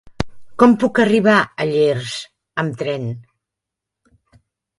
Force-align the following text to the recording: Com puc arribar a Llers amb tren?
Com 0.61 0.71
puc 0.83 1.01
arribar 1.03 1.35
a 1.41 1.67
Llers 1.73 2.15
amb 2.63 2.81
tren? 2.81 3.07